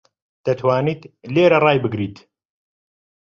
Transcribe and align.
دەتوانیت 0.45 1.01
لێرە 1.33 1.59
ڕای 1.65 1.77
بگریت؟ 1.83 2.17